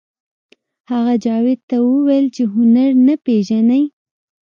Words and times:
هغه 0.91 1.13
جاوید 1.23 1.59
ته 1.69 1.75
وویل 1.89 2.25
چې 2.35 2.43
هنر 2.53 2.89
نه 3.07 3.15
پېژنئ 3.25 3.83